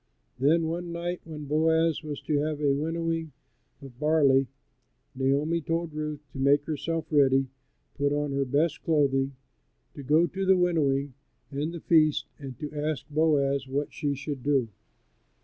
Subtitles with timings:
[0.39, 3.33] Then one night when Boaz was to have a winnowing
[3.83, 4.47] of barley,
[5.13, 7.49] Naomi told Ruth to make herself ready,
[7.99, 9.35] putting on her best clothing, and
[9.93, 11.13] to go to the winnowing
[11.51, 14.69] and the feast and to ask Boaz what she should do.